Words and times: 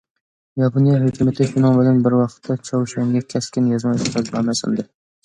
ياپونىيە 0.59 1.01
ھۆكۈمىتى 1.01 1.45
شۇنىڭ 1.51 1.77
بىلەن 1.79 1.99
بىر 2.07 2.15
ۋاقىتتا 2.21 2.55
چاۋشيەنگە 2.71 3.21
كەسكىن 3.35 3.69
يازما 3.73 3.95
ئېتىرازنامە 3.99 4.57
سۇندى. 4.63 4.89